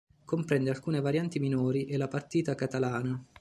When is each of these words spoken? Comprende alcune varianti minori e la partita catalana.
Comprende 0.25 0.71
alcune 0.71 0.99
varianti 0.99 1.37
minori 1.37 1.85
e 1.85 1.95
la 1.95 2.07
partita 2.07 2.55
catalana. 2.55 3.23